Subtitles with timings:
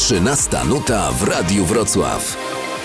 [0.00, 2.36] 13 nuta w Radiu Wrocław.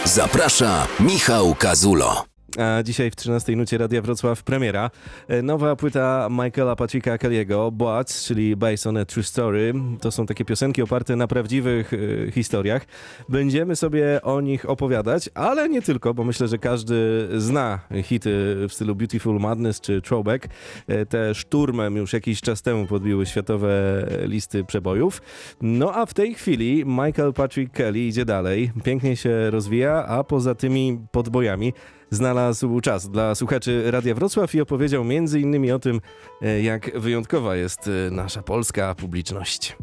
[0.05, 2.34] Zaprasza Michał Kazulo.
[2.57, 4.91] A dzisiaj w 13 nucie Radia Wrocław premiera.
[5.27, 9.73] E, Nowa płyta Michaela Patricka Kelly'ego, Boats, czyli Based on a True Story.
[10.01, 12.85] To są takie piosenki oparte na prawdziwych e, historiach.
[13.29, 18.73] Będziemy sobie o nich opowiadać, ale nie tylko, bo myślę, że każdy zna hity w
[18.73, 20.47] stylu Beautiful Madness czy Throwback.
[20.87, 25.21] E, Te szturmem już jakiś czas temu podbiły światowe listy przebojów.
[25.61, 30.55] No a w tej chwili Michael Patrick Kelly idzie dalej, pięknie się rozwija, a poza
[30.55, 31.73] tymi podbojami
[32.15, 36.01] znalazł czas dla słuchaczy Radia Wrocław i opowiedział innymi o tym,
[36.41, 39.77] e, jak wyjątkowa jest e, nasza polska publiczność.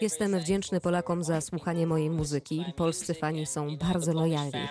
[0.00, 2.64] Jestem wdzięczny Polakom za słuchanie mojej muzyki.
[2.76, 4.68] Polscy fani są bardzo lojalni.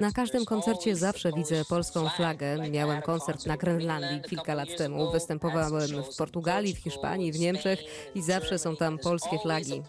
[0.00, 2.70] Na każdym koncercie zawsze widzę polską flagę.
[2.70, 5.12] Miałem koncert na Grenlandii kilka lat temu.
[5.12, 7.80] Występowałem w Portugalii, w Hiszpanii, w Niemczech
[8.14, 9.82] i zawsze są tam polskie flagi.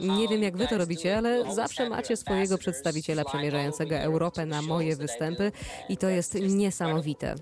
[0.00, 4.96] Nie wiem, jak wy to robicie, ale zawsze macie swojego przedstawiciela przemierzającego Europę na moje
[4.96, 5.52] występy
[5.88, 7.34] i to jest niesamowite.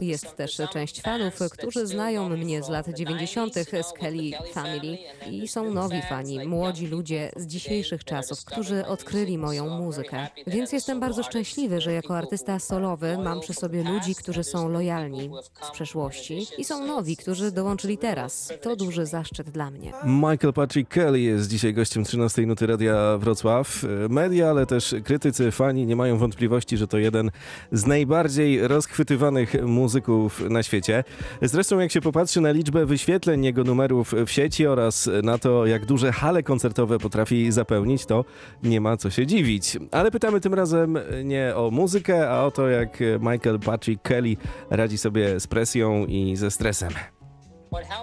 [0.00, 3.54] Jest też część fanów, którzy znają mnie z lat 90.
[3.54, 4.98] z Kelly Family
[5.30, 10.28] i są nowi fani, młodzi ludzie z dzisiejszych czasów, którzy odkryli moją muzykę.
[10.46, 15.30] Więc jestem bardzo szczęśliwy, że jako artysta solowy mam przy sobie ludzi, którzy są lojalni
[15.62, 18.52] z przeszłości i są nowi, którzy dołączyli teraz.
[18.62, 19.92] To duży zaszczyt dla mnie.
[20.04, 23.84] Michael Patrick Kelly jest dzisiaj gościem 13 nuty Radia Wrocław.
[23.84, 27.30] E, Media, ale też krytycy, fani nie mają wątpliwości, że to jeden
[27.72, 31.04] z najbardziej rozchwytywanych muzyków na świecie.
[31.42, 35.86] Zresztą jak się popatrzy na liczbę wyświetleń jego numerów w sieci oraz na to, jak
[35.86, 38.24] duże hale koncertowe potrafi zapełnić, to
[38.62, 39.78] nie ma co się dziwić.
[39.90, 44.36] Ale pytamy tym razem nie o muzykę, a o to, jak Michael Patrick Kelly
[44.70, 47.17] radzi sobie z presją i ze stresem.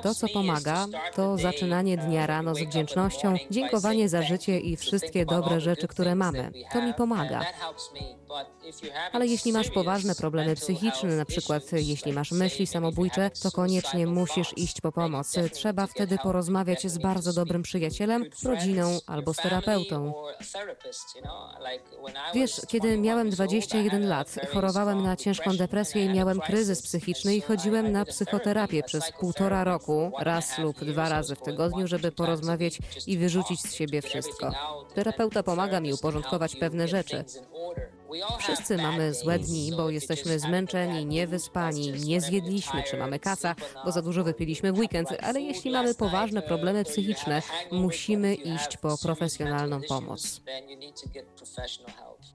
[0.04, 0.86] To, co pomaga,
[1.16, 6.52] to zaczynanie dnia rano z wdzięcznością, dziękowanie za życie i wszystkie dobre rzeczy, które mamy.
[6.74, 7.46] To mi pomaga.
[9.12, 14.58] Ale jeśli masz poważne problemy psychiczne, na przykład jeśli masz myśli samobójcze, to koniecznie musisz
[14.58, 15.36] iść po pomoc.
[15.52, 20.14] Trzeba wtedy porozmawiać z bardzo dobrym przyjacielem, rodziną albo z terapeutą.
[22.34, 27.92] Wiesz, kiedy miałem 21 lat, chorowałem na ciężką depresję i miałem kryzys psychiczny i chodziłem
[27.92, 33.62] na psychoterapię przez półtora roku, raz lub dwa razy w tygodniu, żeby porozmawiać i wyrzucić
[33.62, 34.52] z siebie wszystko.
[34.96, 37.26] Terapeuta pomaga mi uporządkować pewne rzeczy.
[38.40, 43.56] Wszyscy mamy złe dni, bo jesteśmy zmęczeni, niewyspani, nie zjedliśmy, czy mamy kaca,
[43.86, 48.98] bo za dużo wypiliśmy w weekend, ale jeśli mamy poważne problemy psychiczne, musimy iść po
[48.98, 50.42] profesjonalną pomoc.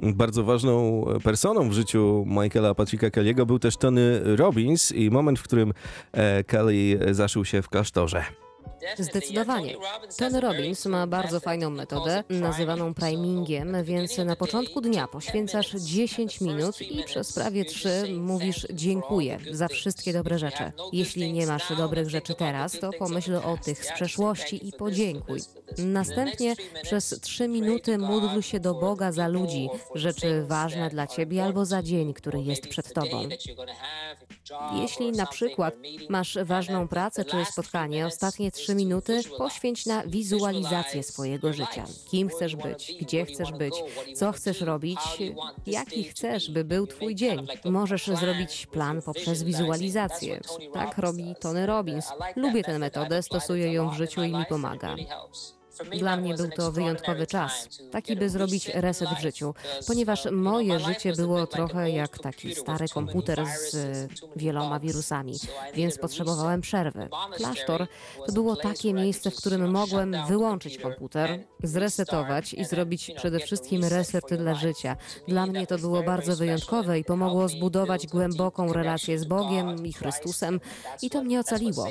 [0.01, 5.43] Bardzo ważną personą w życiu Michaela Patricka Kelly'ego był też Tony Robbins i moment, w
[5.43, 5.73] którym
[6.13, 8.25] e, Kelly zaszył się w klasztorze.
[8.99, 9.77] Zdecydowanie.
[10.19, 16.81] Tony Robbins ma bardzo fajną metodę, nazywaną primingiem, więc na początku dnia poświęcasz 10 minut
[16.81, 20.73] i przez prawie 3 mówisz dziękuję za wszystkie dobre rzeczy.
[20.93, 25.41] Jeśli nie masz dobrych rzeczy teraz, to pomyśl o tych z przeszłości i podziękuj.
[25.79, 31.65] Następnie przez 3 minuty módl się do Boga za ludzi, rzeczy ważne dla ciebie albo
[31.65, 33.29] za dzień, który jest przed tobą.
[34.75, 35.75] Jeśli na przykład
[36.09, 41.85] masz ważną pracę czy spotkanie, ostatnie trzy minuty poświęć na wizualizację swojego życia.
[42.11, 43.75] Kim chcesz być, gdzie chcesz być,
[44.15, 45.01] co chcesz robić,
[45.67, 47.47] jaki chcesz, by był twój dzień.
[47.65, 50.41] Możesz zrobić plan poprzez wizualizację.
[50.73, 52.07] Tak robi Tony Robbins.
[52.37, 54.97] Lubię tę metodę, stosuję ją w życiu i mi pomaga.
[55.99, 59.55] Dla mnie był to wyjątkowy czas, taki by zrobić reset w życiu,
[59.87, 63.77] ponieważ moje życie było trochę jak taki stary komputer z
[64.37, 65.35] wieloma wirusami,
[65.75, 67.09] więc potrzebowałem przerwy.
[67.37, 67.87] Klasztor
[68.27, 74.25] to było takie miejsce, w którym mogłem wyłączyć komputer, zresetować i zrobić przede wszystkim reset
[74.39, 74.97] dla życia.
[75.29, 80.61] Dla mnie to było bardzo wyjątkowe i pomogło zbudować głęboką relację z Bogiem i Chrystusem
[81.03, 81.89] i to mnie ocaliło.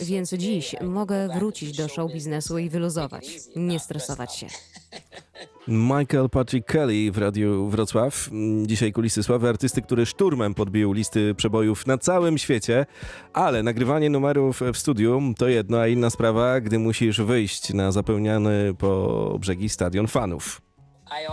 [0.00, 4.46] Więc dziś mogę wrócić do show biznesu i wyluzować, nie stresować się.
[5.68, 8.30] Michael Patrick Kelly w Radiu Wrocław.
[8.66, 12.86] Dzisiaj kulisy sławy artysty, który szturmem podbił listy przebojów na całym świecie,
[13.32, 18.74] ale nagrywanie numerów w studiu to jedno, a inna sprawa, gdy musisz wyjść na zapełniany
[18.78, 20.60] po brzegi stadion fanów.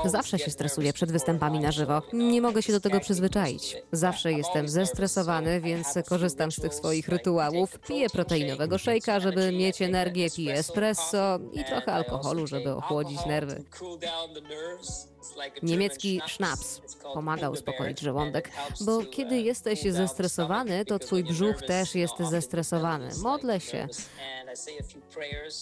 [0.06, 2.02] Zawsze się stresuję przed występami na żywo.
[2.14, 3.78] Nie mogę się do tego przyzwyczaić.
[3.92, 7.80] Zawsze jestem zestresowany, więc korzystam z tych swoich rytuałów.
[7.88, 13.64] Piję proteinowego szejka, żeby mieć energię, piję espresso i trochę alkoholu, żeby ochłodzić nerwy.
[15.64, 16.82] Niemiecki sznaps
[17.14, 18.52] pomaga uspokoić żołądek,
[18.82, 23.10] bo kiedy jesteś zestresowany, to twój brzuch też jest zestresowany.
[23.24, 23.88] Modlę się.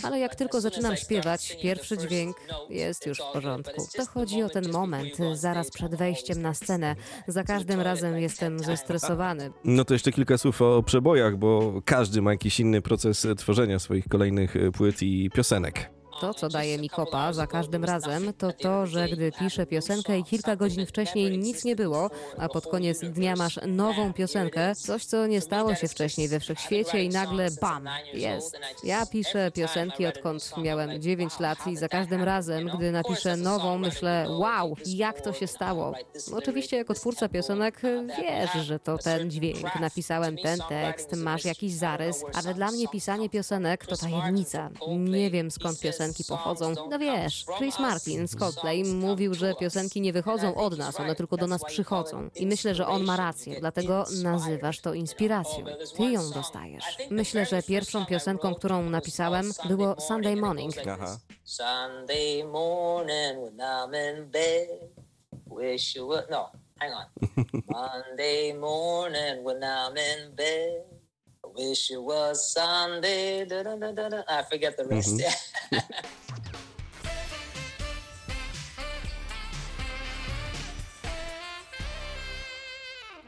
[0.03, 2.37] Ale jak tylko zaczynam śpiewać, pierwszy dźwięk
[2.69, 3.87] jest już w porządku.
[3.97, 6.95] To chodzi o ten moment, zaraz przed wejściem na scenę.
[7.27, 9.51] Za każdym razem jestem zestresowany.
[9.63, 14.07] No to jeszcze kilka słów o przebojach, bo każdy ma jakiś inny proces tworzenia swoich
[14.07, 15.96] kolejnych e, płyt i piosenek.
[16.21, 20.23] To, co daje mi kopa za każdym razem, to to, że gdy piszę piosenkę i
[20.23, 25.27] kilka godzin wcześniej nic nie było, a pod koniec dnia masz nową piosenkę, coś, co
[25.27, 28.57] nie stało się wcześniej we wszechświecie i nagle bam, jest.
[28.83, 34.25] Ja piszę piosenki odkąd miałem 9 lat i za każdym razem, gdy napiszę nową, myślę,
[34.29, 35.93] wow, jak to się stało.
[36.33, 37.81] Oczywiście jako twórca piosenek
[38.21, 43.29] wiesz, że to ten dźwięk, napisałem ten tekst, masz jakiś zarys, ale dla mnie pisanie
[43.29, 44.69] piosenek to tajemnica.
[44.97, 46.73] Nie wiem skąd piosenki pochodzą.
[46.89, 51.37] No wiesz, Chris Martin z Coldplay mówił, że piosenki nie wychodzą od nas, one tylko
[51.37, 52.29] do nas przychodzą.
[52.35, 55.65] I myślę, że on ma rację, dlatego nazywasz to inspiracją.
[55.97, 56.97] Ty ją dostajesz.
[57.09, 60.73] Myślę, że pierwszą piosenką, którą napisałem, było Sunday Morning.
[60.91, 61.17] Aha.
[61.43, 64.67] Sunday morning when I'm in bed,
[65.47, 66.29] wish you would.
[66.29, 67.05] No, hang on.
[67.69, 70.96] Monday morning when I'm in bed,
[71.57, 73.45] wish it was Sunday.
[73.45, 74.21] Da, da, da.
[74.27, 75.17] I forget the rest.
[75.17, 75.77] Mm-hmm.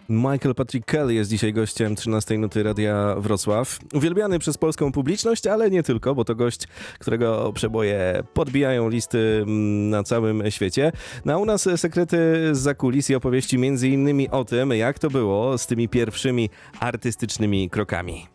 [0.10, 3.80] Michael Patrick Kelly jest dzisiaj gościem 13 Nuty Radia Wrocław.
[3.94, 6.68] Uwielbiany przez polską publiczność, ale nie tylko, bo to gość,
[7.00, 10.92] którego przeboje podbijają listy mm, na całym świecie.
[11.26, 12.18] No a u nas sekrety
[12.52, 17.70] z kulis i opowieści między innymi o tym, jak to było z tymi pierwszymi artystycznymi
[17.70, 18.28] krokami.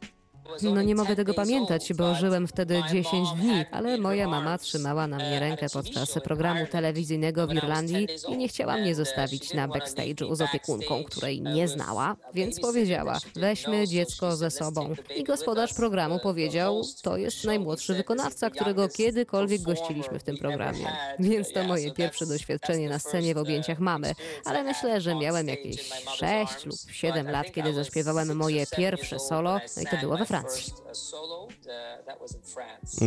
[0.63, 5.17] No nie mogę tego pamiętać, bo żyłem wtedy 10 dni, ale moja mama trzymała na
[5.17, 10.41] mnie rękę podczas programu telewizyjnego w Irlandii i nie chciała mnie zostawić na backstage'u z
[10.41, 14.95] opiekunką, której nie znała, więc powiedziała, weźmy dziecko ze sobą.
[15.17, 20.87] I gospodarz programu powiedział, to jest najmłodszy wykonawca, którego kiedykolwiek gościliśmy w tym programie.
[21.19, 24.13] Więc to moje pierwsze doświadczenie na scenie w objęciach mamy,
[24.45, 29.83] ale myślę, że miałem jakieś 6 lub 7 lat, kiedy zaśpiewałem moje pierwsze solo, no
[29.83, 30.44] i to było we Francji.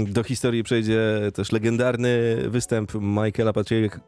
[0.08, 1.00] Do historii przejdzie
[1.34, 3.54] też legendarny występ Michaela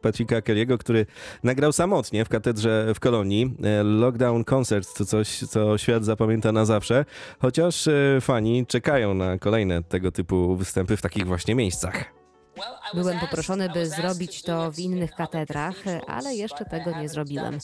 [0.02, 1.06] Patricka Kelly'ego, który
[1.44, 3.56] nagrał samotnie w katedrze w Kolonii.
[3.64, 7.06] E, Lockdown Concert to coś, co świat zapamięta na zawsze,
[7.40, 12.20] chociaż e, fani czekają na kolejne tego typu występy w takich właśnie miejscach.
[12.94, 15.76] Byłem poproszony, by zrobić to w innych katedrach,
[16.08, 17.60] ale jeszcze tego nie zrobiłem.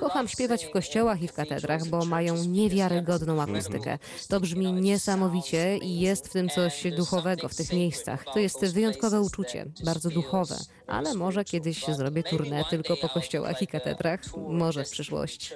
[0.00, 3.98] Kocham śpiewać w kościołach i w katedrach, bo mają niewiarygodną akustykę.
[4.28, 8.24] To brzmi niesamowicie i jest w tym coś duchowego w tych miejscach.
[8.24, 13.66] To jest wyjątkowe uczucie, bardzo duchowe, ale może kiedyś zrobię turnę tylko po kościołach i
[13.66, 15.54] katedrach, może w przyszłości.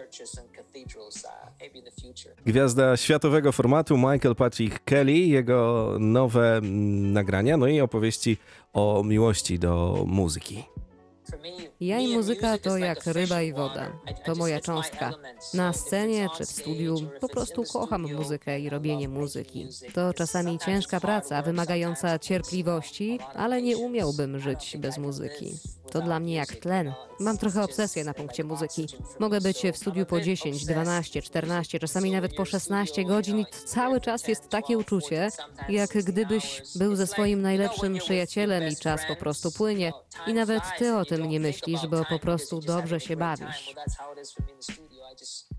[2.46, 8.36] Gwiazda światowego formatu Michael Patrick Kelly, jego nowe mm, nagrania, no i opowieści
[8.72, 10.64] o miłości do muzyki.
[11.80, 13.92] Ja i muzyka to jak ryba i woda.
[14.24, 15.12] To moja cząstka.
[15.54, 19.68] Na scenie czy w studiu po prostu kocham muzykę i robienie muzyki.
[19.94, 25.54] To czasami ciężka praca, wymagająca cierpliwości, ale nie umiałbym żyć bez muzyki.
[25.90, 26.92] To dla mnie jak tlen.
[27.20, 28.86] Mam trochę obsesję na punkcie muzyki.
[29.18, 34.00] Mogę być w studiu po 10, 12, 14, czasami nawet po 16 godzin i cały
[34.00, 35.28] czas jest takie uczucie,
[35.68, 39.92] jak gdybyś był ze swoim najlepszym przyjacielem i czas po prostu płynie.
[40.26, 43.74] I nawet ty o tym nie myślisz, bo po prostu dobrze się bawisz.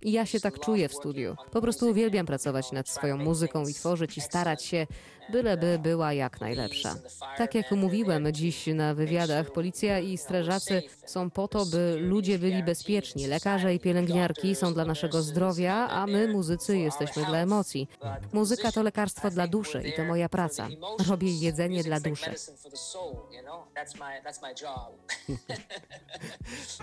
[0.01, 1.35] I ja się tak czuję w studiu.
[1.51, 4.87] Po prostu uwielbiam pracować nad swoją muzyką i tworzyć i starać się,
[5.31, 6.95] byleby była jak najlepsza.
[7.37, 12.63] Tak jak mówiłem dziś na wywiadach, policja i strażacy są po to, by ludzie byli
[12.63, 13.27] bezpieczni.
[13.27, 17.87] Lekarze i pielęgniarki są dla naszego zdrowia, a my, muzycy, jesteśmy dla emocji.
[18.33, 20.67] Muzyka to lekarstwo dla duszy i to moja praca.
[21.09, 22.31] Robię jedzenie dla duszy.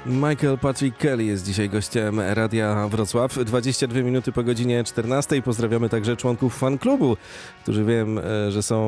[0.07, 2.58] Michael Patrick Kelly jest dzisiaj gościem Radia
[2.89, 3.45] Wrocław.
[3.45, 5.43] 22 minuty po godzinie 14.
[5.43, 7.17] Pozdrawiamy także członków fan klubu,
[7.63, 8.79] którzy wiem, e, że są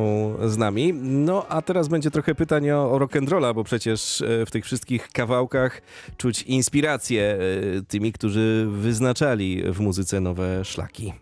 [0.44, 0.92] z nami.
[1.02, 5.08] No a teraz będzie trochę pytań o, o rock'n'rolla, bo przecież e, w tych wszystkich
[5.12, 5.82] kawałkach
[6.16, 7.38] czuć inspirację e,
[7.88, 11.12] tymi, którzy wyznaczali w muzyce nowe szlaki.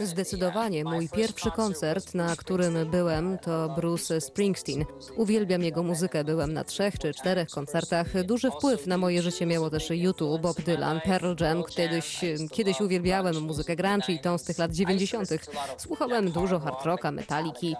[0.00, 0.84] Zdecydowanie.
[0.84, 4.84] Mój pierwszy koncert, na którym byłem, to Bruce Springsteen.
[5.16, 6.24] Uwielbiam jego muzykę.
[6.24, 8.24] Byłem na trzech czy czterech koncertach.
[8.24, 11.64] Duży wpływ na moje życie miało też YouTube, Bob Dylan, Pearl Jam.
[11.64, 15.28] Kiedyś, kiedyś uwielbiałem muzykę grunge i tą z tych lat 90.
[15.78, 17.76] Słuchałem dużo hard rocka, metaliki.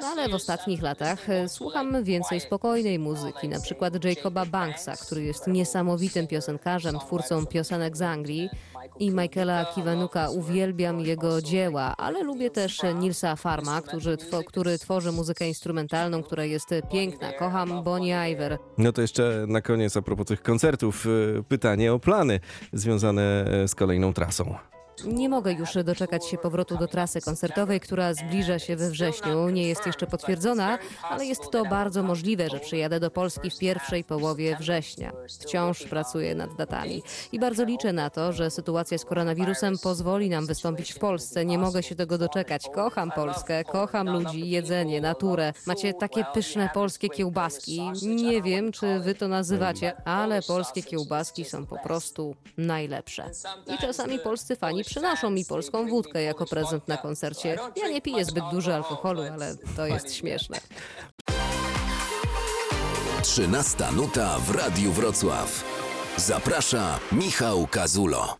[0.00, 5.22] No ale w ostatnich latach e, słucham więcej spokojnej muzyki, na przykład Jacoba Banksa, który
[5.22, 8.50] jest niesamowitym piosenkarzem, twórcą piosenek z Anglii
[8.98, 10.30] i Michaela Kiwanuka.
[10.30, 16.44] Uwielbiam jego dzieła, ale lubię też Nilsa Farma, który, two, który tworzy muzykę instrumentalną, która
[16.44, 17.32] jest piękna.
[17.32, 18.58] Kocham Bonnie Iver.
[18.78, 22.40] No to jeszcze na koniec a propos tych koncertów y, pytanie o plany
[22.72, 24.71] związane e, z kolejną trasą.
[25.04, 29.50] Nie mogę już doczekać się powrotu do trasy koncertowej, która zbliża się we wrześniu.
[29.50, 34.04] Nie jest jeszcze potwierdzona, ale jest to bardzo możliwe, że przyjadę do Polski w pierwszej
[34.04, 35.12] połowie września.
[35.40, 40.46] Wciąż pracuję nad datami i bardzo liczę na to, że sytuacja z koronawirusem pozwoli nam
[40.46, 41.44] wystąpić w Polsce.
[41.44, 42.68] Nie mogę się tego doczekać.
[42.74, 45.52] Kocham Polskę, kocham ludzi, jedzenie, naturę.
[45.66, 47.90] Macie takie pyszne polskie kiełbaski.
[48.02, 53.30] Nie wiem, czy wy to nazywacie, ale polskie kiełbaski są po prostu najlepsze.
[53.74, 57.58] I czasami polscy fani przynoszą mi polską wódkę jako prezent na koncercie.
[57.76, 60.60] Ja nie piję zbyt dużo alkoholu, ale to jest śmieszne.
[63.22, 65.64] 13 nuta w Radiu Wrocław.
[66.16, 68.36] Zaprasza Michał Kazulo.